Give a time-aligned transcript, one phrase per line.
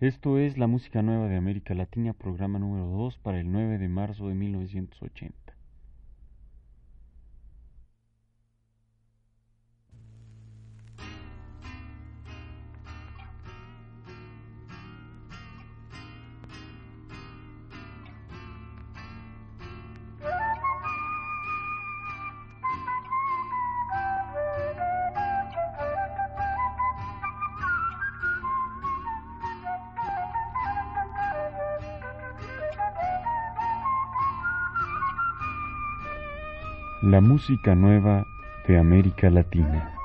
[0.00, 3.88] Esto es la música nueva de América Latina, programa número 2 para el 9 de
[3.90, 5.36] marzo de 1980.
[37.20, 38.26] La música nueva
[38.66, 39.99] de América Latina.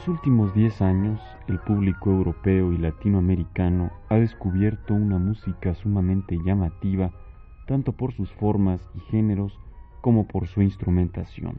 [0.00, 7.12] Los últimos diez años, el público europeo y latinoamericano ha descubierto una música sumamente llamativa,
[7.66, 9.58] tanto por sus formas y géneros
[10.00, 11.58] como por su instrumentación.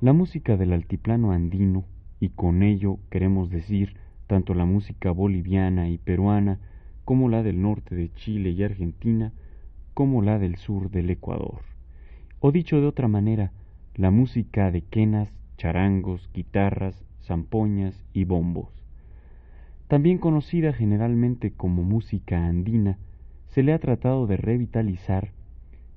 [0.00, 1.84] La música del altiplano andino,
[2.18, 3.94] y con ello queremos decir
[4.26, 6.60] tanto la música boliviana y peruana,
[7.04, 9.34] como la del norte de Chile y Argentina,
[9.92, 11.60] como la del sur del Ecuador.
[12.40, 13.52] O dicho de otra manera,
[13.96, 15.28] la música de quenas
[15.62, 18.68] charangos, guitarras, zampoñas y bombos.
[19.86, 22.98] También conocida generalmente como música andina,
[23.46, 25.30] se le ha tratado de revitalizar,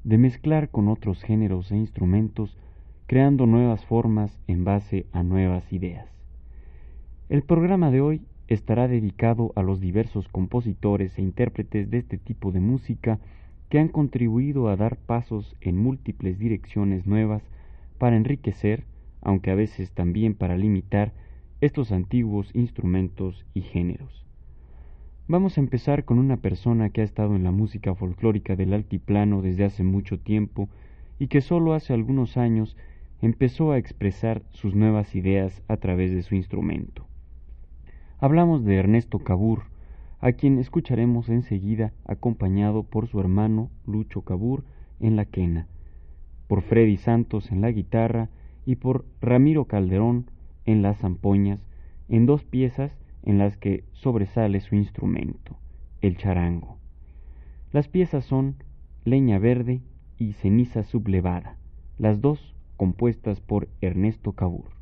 [0.04, 2.56] de mezclar con otros géneros e instrumentos,
[3.08, 6.08] creando nuevas formas en base a nuevas ideas.
[7.28, 12.52] El programa de hoy estará dedicado a los diversos compositores e intérpretes de este tipo
[12.52, 13.18] de música
[13.70, 17.42] que han contribuido a dar pasos en múltiples direcciones nuevas
[17.98, 18.84] para enriquecer
[19.26, 21.12] aunque a veces también para limitar
[21.60, 24.24] estos antiguos instrumentos y géneros.
[25.28, 29.42] Vamos a empezar con una persona que ha estado en la música folclórica del altiplano
[29.42, 30.70] desde hace mucho tiempo
[31.18, 32.78] y que solo hace algunos años
[33.22, 37.08] empezó a expresar sus nuevas ideas a través de su instrumento.
[38.20, 39.64] Hablamos de Ernesto Cabur,
[40.20, 44.64] a quien escucharemos enseguida acompañado por su hermano Lucho Cabur
[45.00, 45.68] en la quena,
[46.48, 48.30] por Freddy Santos en la guitarra
[48.66, 50.30] y por Ramiro Calderón
[50.66, 51.60] en las zampoñas,
[52.10, 52.92] en dos piezas
[53.24, 55.58] en las que sobresale su instrumento,
[56.02, 56.78] el charango.
[57.72, 58.56] Las piezas son
[59.04, 59.82] Leña Verde
[60.18, 61.58] y Ceniza Sublevada,
[61.98, 64.75] las dos compuestas por Ernesto Cabur.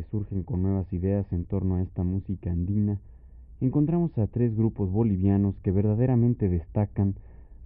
[0.00, 2.98] Que surgen con nuevas ideas en torno a esta música andina,
[3.60, 7.16] encontramos a tres grupos bolivianos que verdaderamente destacan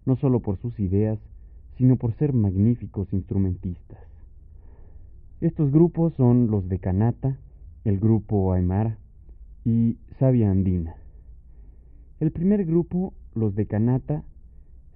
[0.04, 1.20] no solo por sus ideas,
[1.78, 3.98] sino por ser magníficos instrumentistas.
[5.40, 7.38] Estos grupos son los de Canata,
[7.84, 8.98] el grupo Aymara
[9.64, 10.96] y Sabia Andina.
[12.18, 14.24] El primer grupo, los de Canata,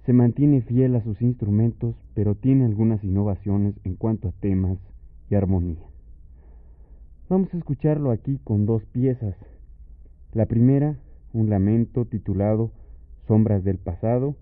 [0.05, 4.77] se mantiene fiel a sus instrumentos, pero tiene algunas innovaciones en cuanto a temas
[5.29, 5.89] y armonía.
[7.29, 9.35] Vamos a escucharlo aquí con dos piezas.
[10.33, 10.97] La primera,
[11.31, 12.71] un lamento titulado
[13.27, 14.35] Sombras del pasado,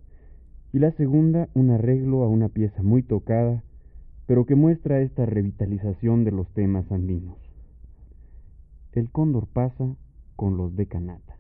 [0.72, 3.62] y la segunda, un arreglo a una pieza muy tocada,
[4.26, 7.38] pero que muestra esta revitalización de los temas andinos.
[8.94, 9.98] El cóndor pasa
[10.38, 11.37] con los de Canata.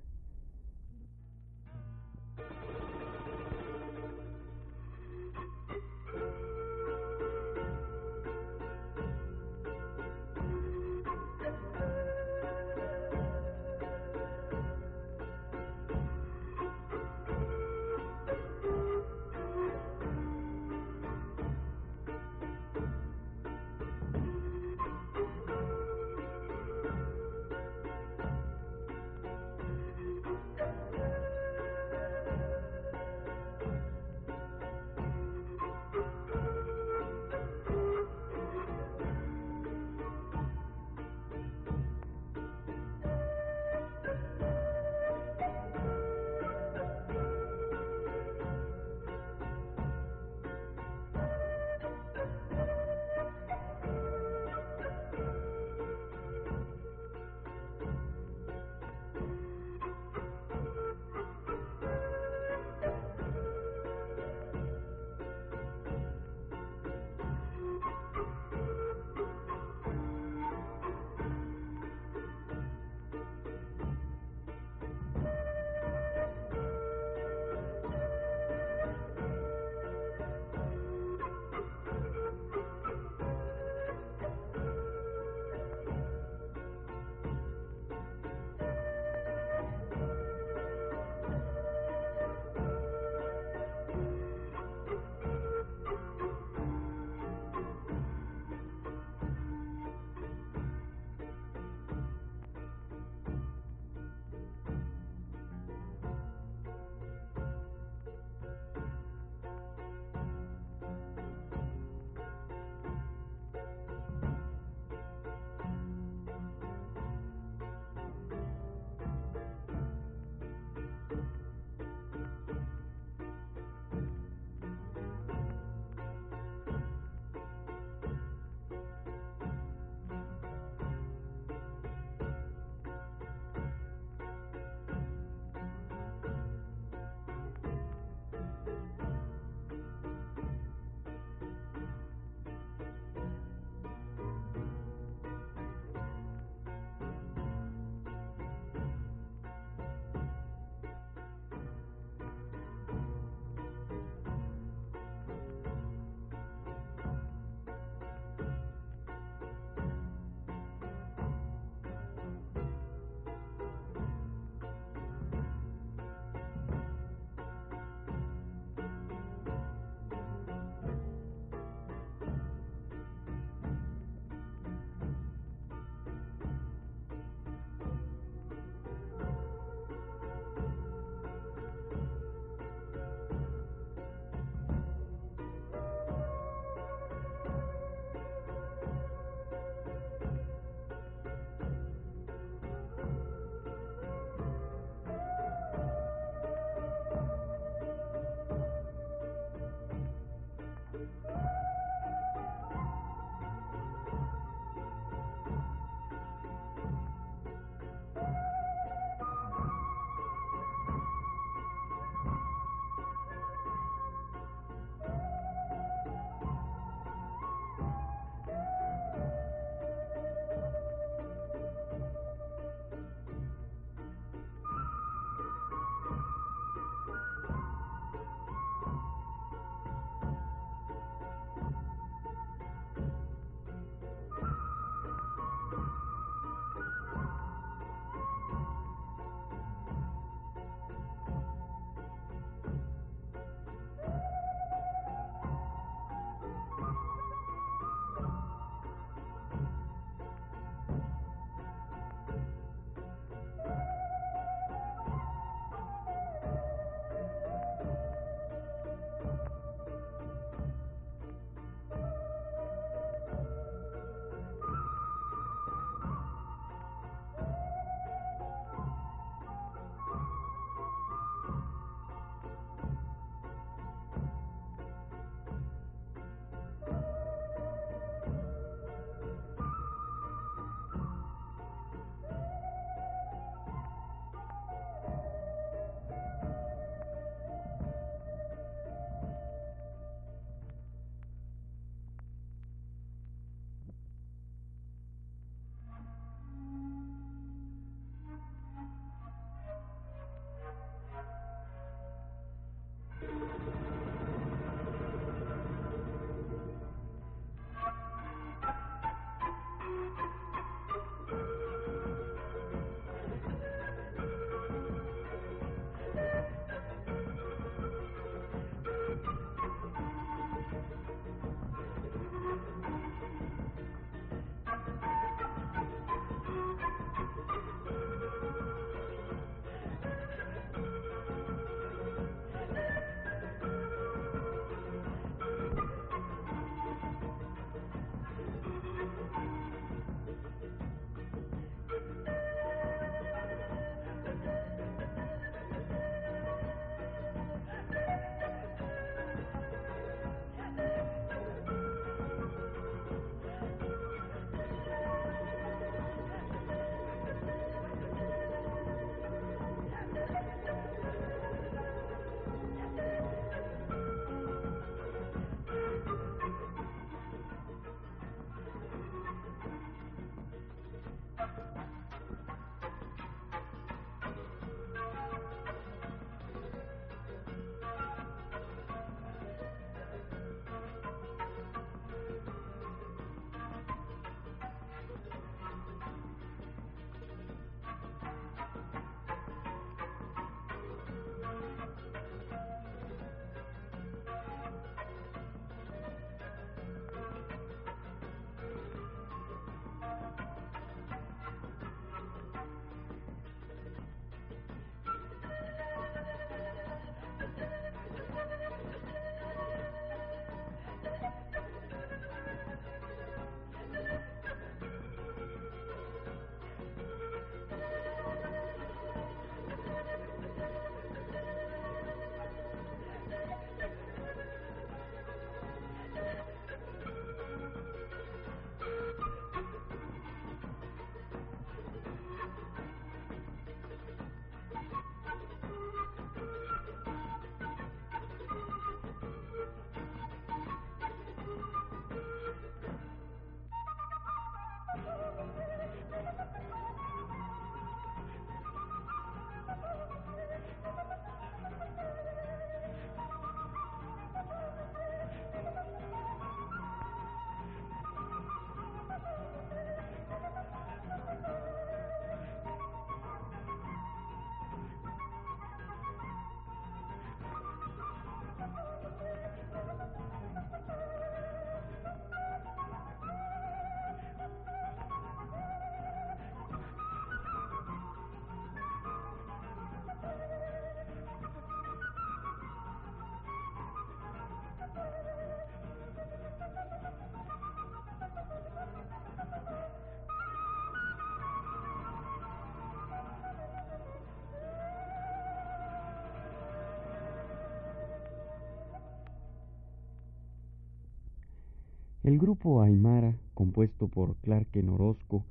[502.27, 505.45] El grupo Aymara, compuesto por Clark Orozco,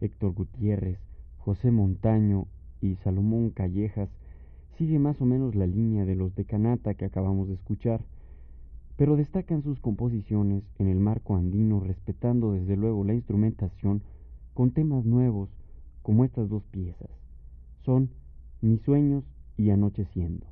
[0.00, 0.98] Héctor Gutiérrez,
[1.36, 2.46] José Montaño
[2.80, 4.08] y Salomón Callejas,
[4.78, 8.02] sigue más o menos la línea de los de Canata que acabamos de escuchar,
[8.96, 14.00] pero destacan sus composiciones en el marco andino respetando desde luego la instrumentación
[14.54, 15.50] con temas nuevos
[16.00, 17.10] como estas dos piezas.
[17.84, 18.08] Son
[18.62, 19.22] Mis sueños
[19.58, 20.51] y Anocheciendo.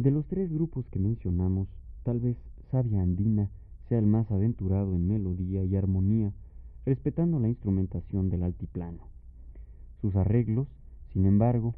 [0.00, 1.68] De los tres grupos que mencionamos,
[2.04, 2.38] tal vez
[2.70, 3.50] Sabia Andina
[3.86, 6.32] sea el más aventurado en melodía y armonía,
[6.86, 9.02] respetando la instrumentación del altiplano.
[10.00, 10.68] Sus arreglos,
[11.12, 11.74] sin embargo,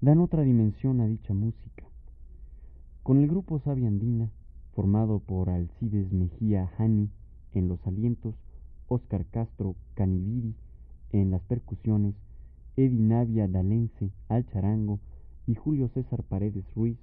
[0.00, 1.84] dan otra dimensión a dicha música.
[3.02, 4.30] Con el grupo Sabia Andina,
[4.74, 7.10] formado por Alcides Mejía Hani
[7.52, 8.34] en los alientos,
[8.88, 10.54] Oscar Castro Caniviri
[11.12, 12.14] en las percusiones,
[12.78, 14.98] Eddie Navia Dalense al charango
[15.46, 16.96] y Julio César Paredes Ruiz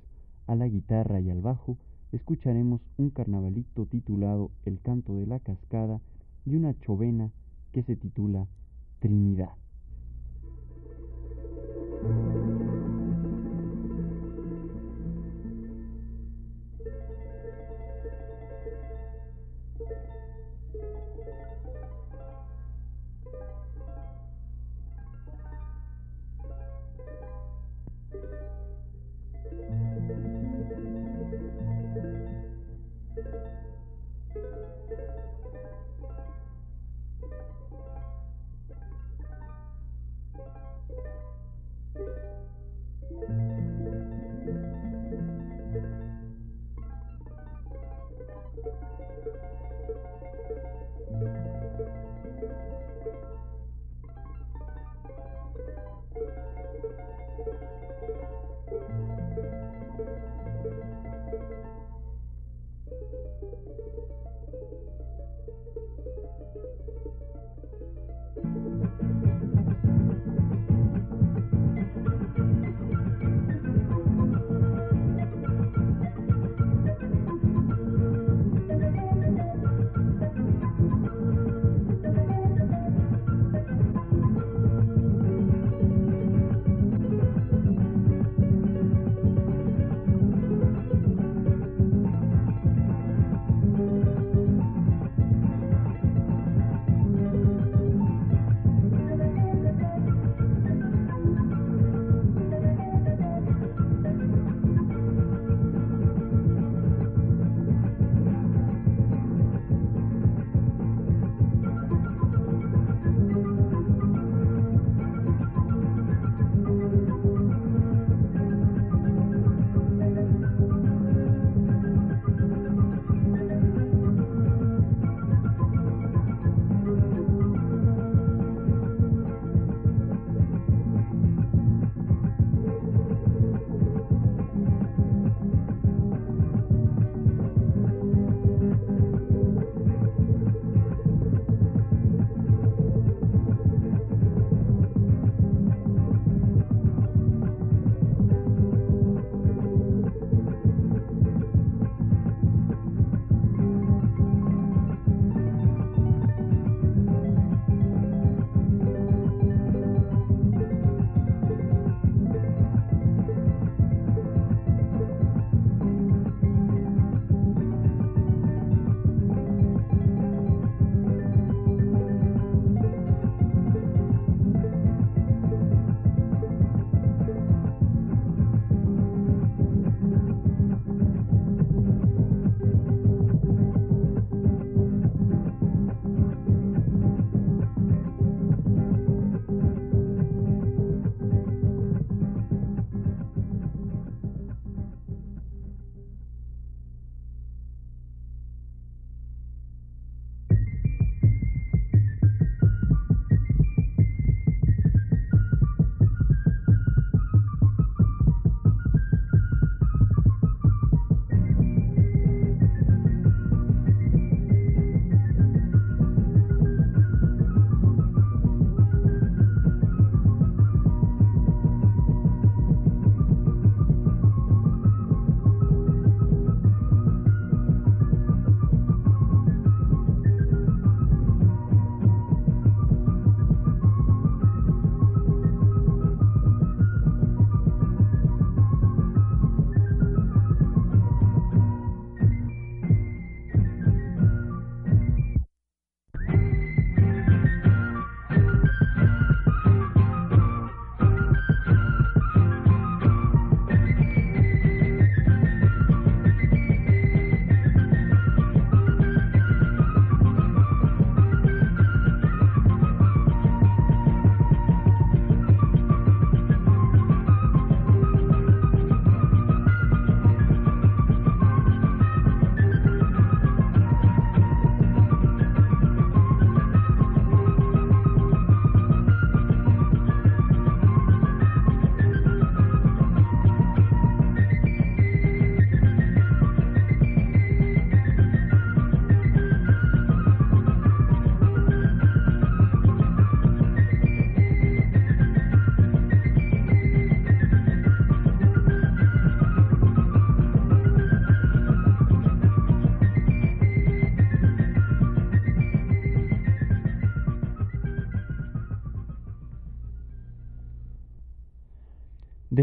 [0.47, 1.77] a la guitarra y al bajo,
[2.11, 5.99] escucharemos un carnavalito titulado El canto de la cascada
[6.45, 7.31] y una chovena
[7.71, 8.47] que se titula
[8.99, 9.55] Trinidad.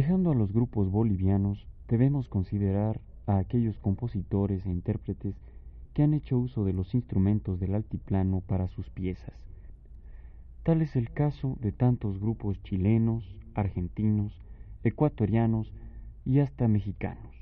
[0.01, 5.35] Dejando a los grupos bolivianos, debemos considerar a aquellos compositores e intérpretes
[5.93, 9.35] que han hecho uso de los instrumentos del altiplano para sus piezas.
[10.63, 14.33] Tal es el caso de tantos grupos chilenos, argentinos,
[14.85, 15.71] ecuatorianos
[16.25, 17.35] y hasta mexicanos.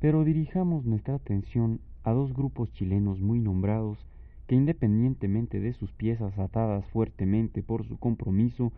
[0.00, 3.98] Pero dirijamos nuestra atención a dos grupos chilenos muy nombrados
[4.46, 8.72] que independientemente de sus piezas atadas fuertemente por su compromiso,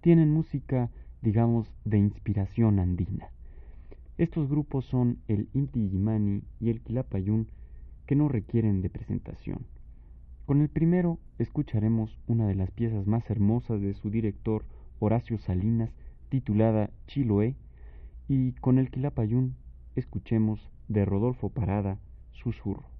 [0.00, 0.88] tienen música,
[1.24, 3.30] digamos, de inspiración andina.
[4.18, 7.48] Estos grupos son el Inti Illimani y el Quilapayún,
[8.06, 9.66] que no requieren de presentación.
[10.44, 14.66] Con el primero escucharemos una de las piezas más hermosas de su director
[15.00, 15.90] Horacio Salinas,
[16.28, 17.56] titulada Chiloé,
[18.28, 19.54] y con el Quilapayún
[19.96, 21.98] escuchemos de Rodolfo Parada
[22.32, 22.93] Susurro.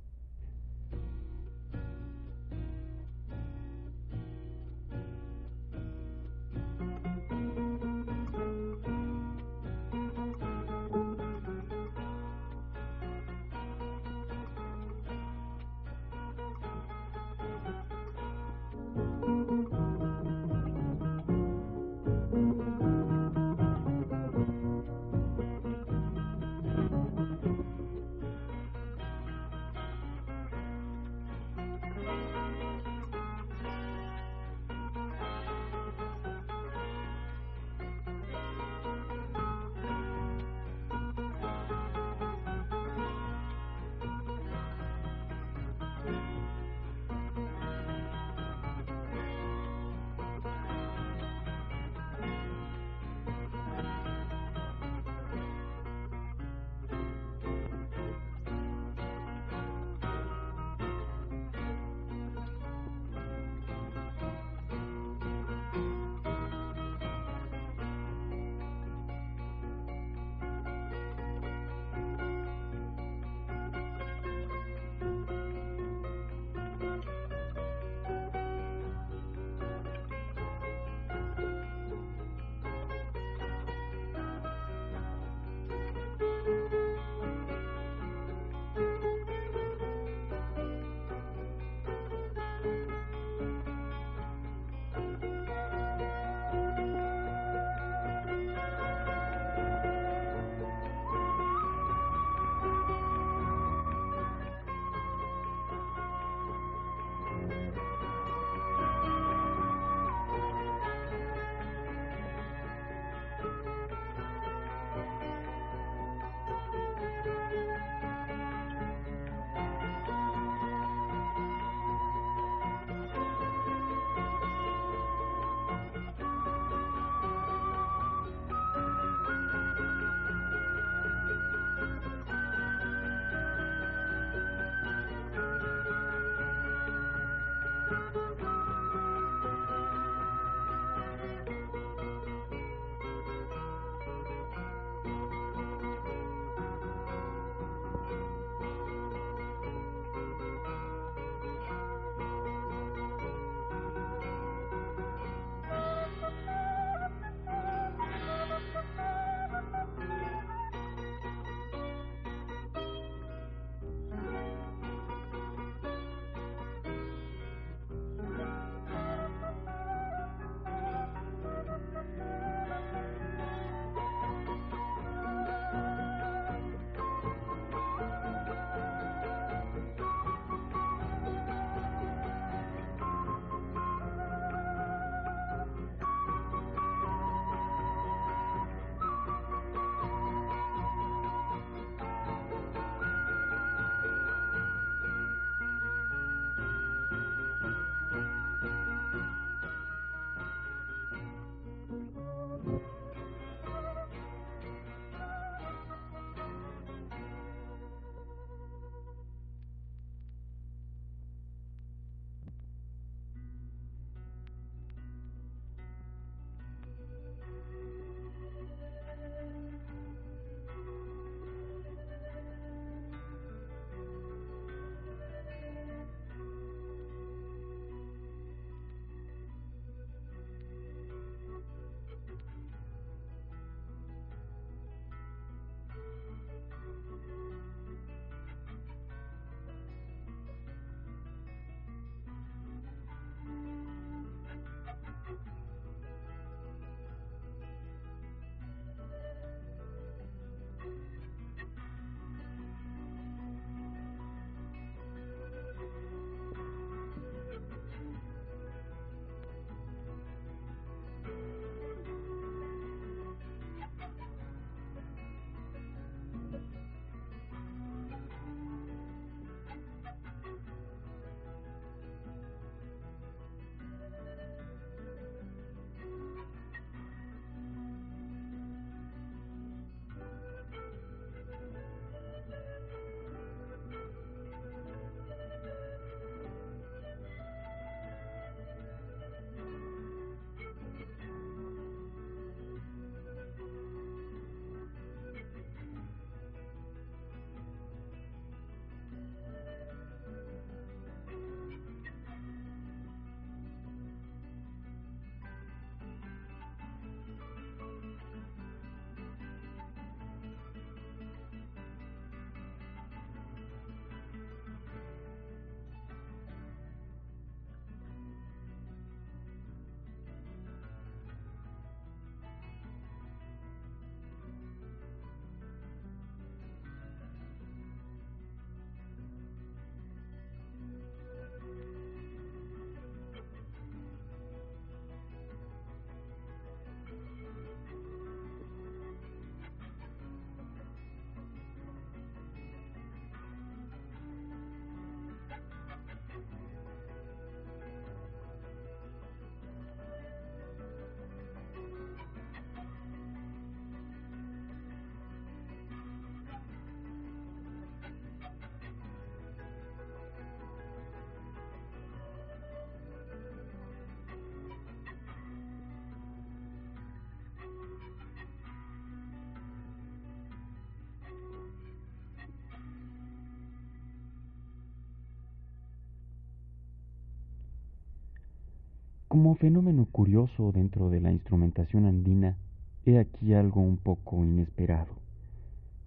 [379.34, 382.56] Como fenómeno curioso dentro de la instrumentación andina,
[383.04, 385.12] he aquí algo un poco inesperado.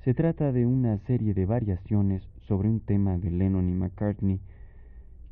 [0.06, 4.40] Se trata de una serie de variaciones sobre un tema de Lennon y McCartney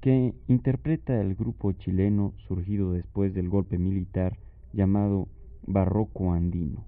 [0.01, 4.35] que interpreta el grupo chileno surgido después del golpe militar
[4.73, 5.29] llamado
[5.65, 6.83] Barroco Andino.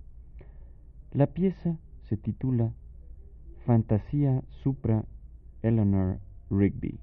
[1.14, 1.78] La pieza
[2.10, 2.74] se titula
[3.66, 5.06] Fantasía Supra
[5.62, 7.00] Eleanor Rigby.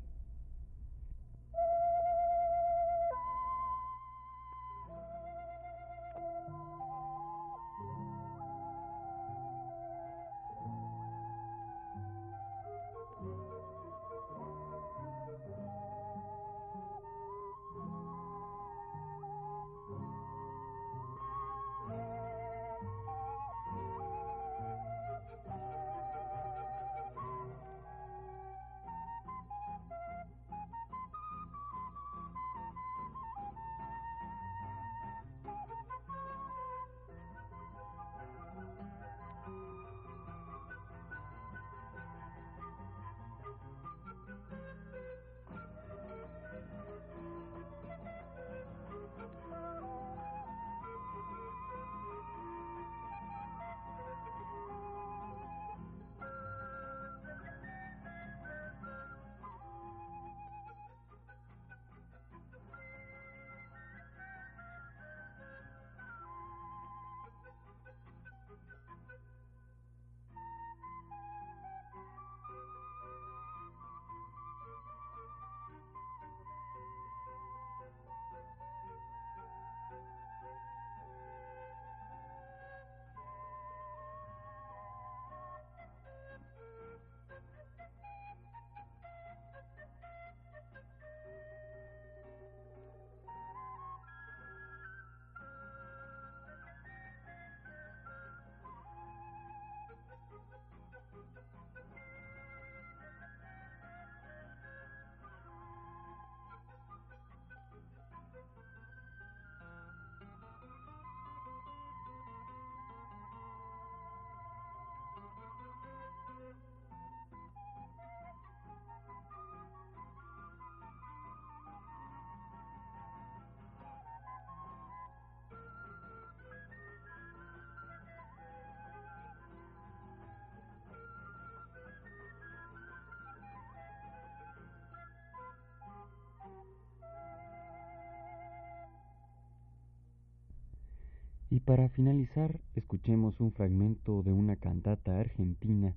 [141.54, 145.94] Y para finalizar, escuchemos un fragmento de una cantata argentina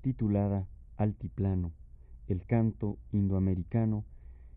[0.00, 1.70] titulada Altiplano,
[2.26, 4.02] el canto indoamericano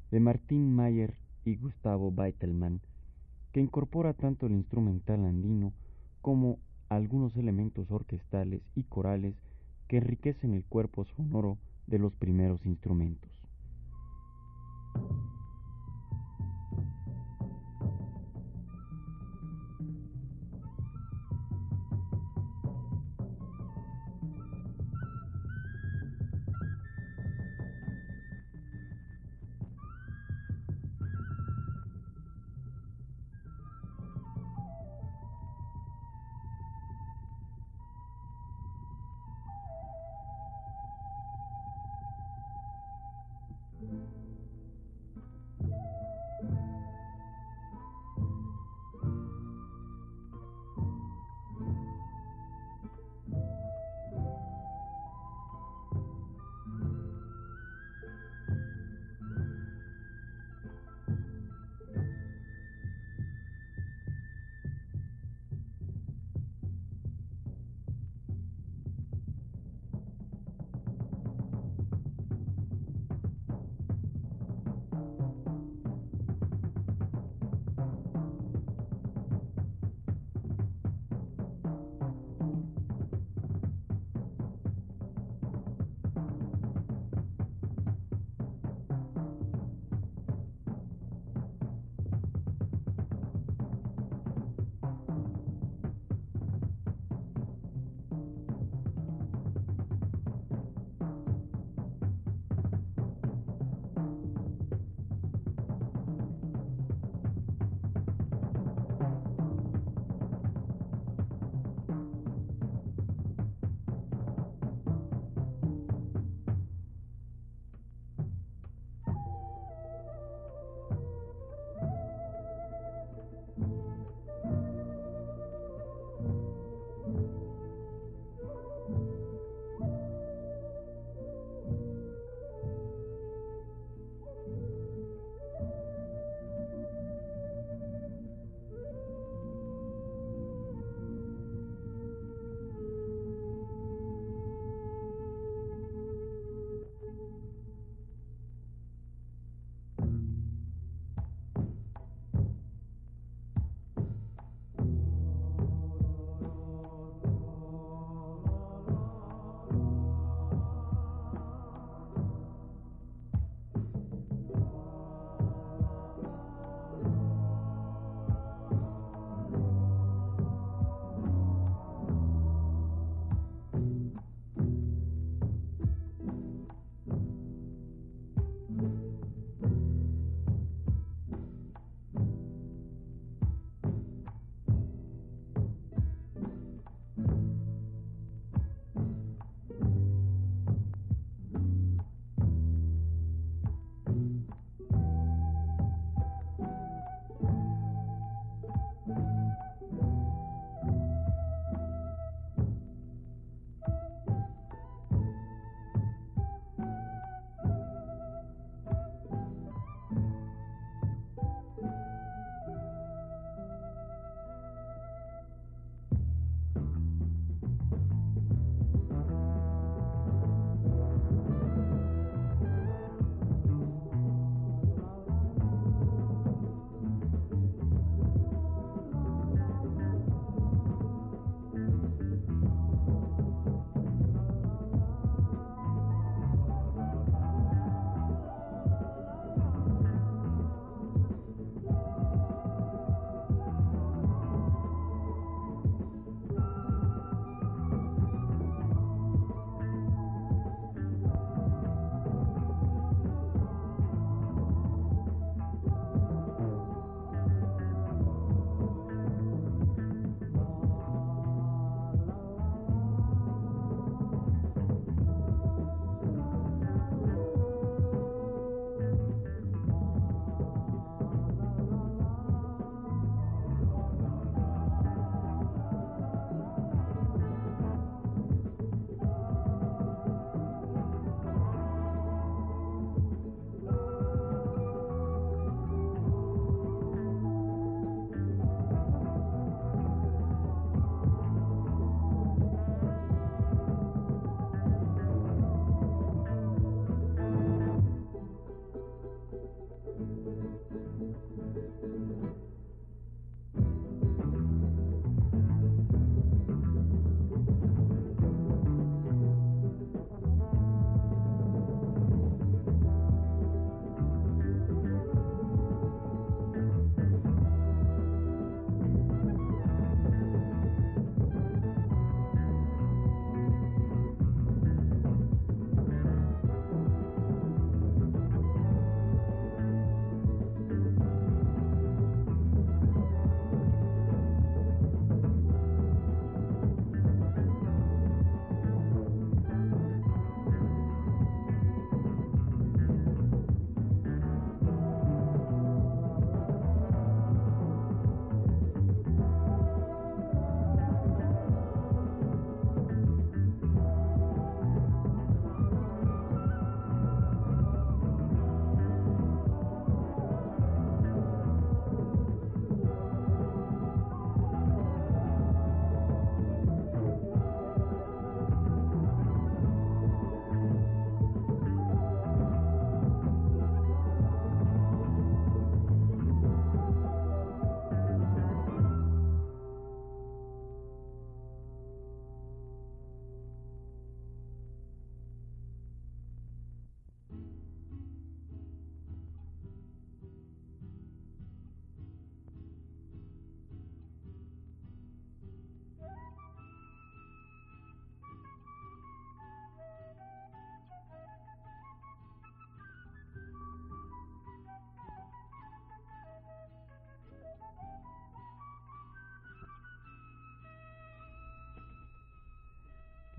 [0.10, 1.14] de Martín Mayer
[1.45, 2.82] y Gustavo Beitelman,
[3.52, 5.72] que incorpora tanto el instrumental andino
[6.20, 6.58] como
[6.89, 9.36] algunos elementos orquestales y corales
[9.88, 13.38] que enriquecen el cuerpo sonoro de los primeros instrumentos.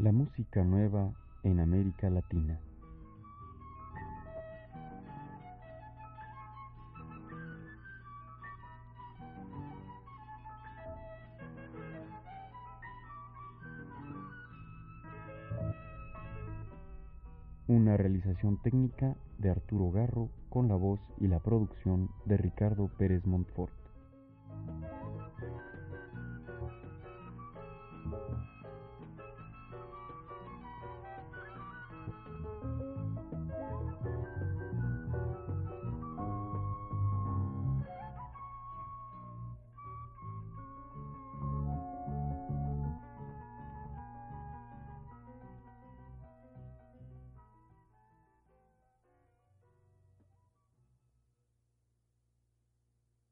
[0.03, 2.59] La música nueva en América Latina.
[17.67, 23.27] Una realización técnica de Arturo Garro con la voz y la producción de Ricardo Pérez
[23.27, 23.80] Montfort.